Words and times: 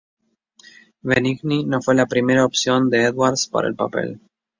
Benigni 1.03 1.63
no 1.63 1.79
fue 1.79 1.93
la 1.93 2.07
primera 2.07 2.43
opción 2.43 2.89
de 2.89 3.03
Edwards 3.03 3.45
para 3.47 3.67
el 3.67 3.75
papel. 3.75 4.19